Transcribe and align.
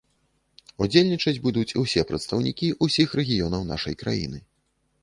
Удзельнічаць 0.85 1.35
будуць 1.45 1.67
усе 1.83 2.01
прадстаўнікі 2.13 2.73
ўсіх 2.87 3.09
рэгіёнаў 3.21 3.71
нашай 3.75 3.95
краіны. 4.03 4.47